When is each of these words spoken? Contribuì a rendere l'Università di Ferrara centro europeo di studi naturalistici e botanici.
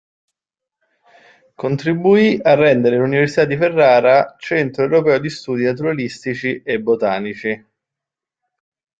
Contribuì 1.53 2.39
a 2.41 2.55
rendere 2.55 2.97
l'Università 2.97 3.45
di 3.45 3.55
Ferrara 3.55 4.35
centro 4.39 4.81
europeo 4.85 5.19
di 5.19 5.29
studi 5.29 5.63
naturalistici 5.65 6.63
e 6.63 6.79
botanici. 6.81 7.65